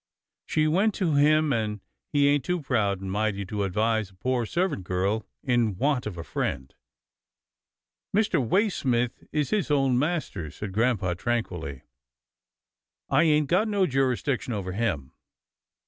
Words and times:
She 0.47 0.65
went 0.67 0.95
to 0.95 1.13
him, 1.13 1.53
and 1.53 1.79
he 2.11 2.27
ain't 2.27 2.43
too 2.43 2.59
proud 2.59 2.99
and 3.01 3.11
mighty 3.11 3.45
to 3.45 3.61
advise 3.63 4.09
a 4.09 4.15
poor 4.15 4.47
servant 4.47 4.83
girl 4.83 5.27
in 5.43 5.77
want 5.77 6.07
of 6.07 6.17
a 6.17 6.23
friend."" 6.23 6.73
Mr. 8.17 8.43
Waysmith 8.43 9.23
is 9.31 9.51
his 9.51 9.69
own 9.69 9.99
master," 9.99 10.49
said 10.49 10.71
grampa, 10.71 11.13
tranquilly," 11.13 11.83
I 13.11 13.21
ain't 13.25 13.47
got 13.47 13.67
no 13.67 13.85
jurisdiction 13.85 14.53
over 14.53 14.71
him." 14.71 15.11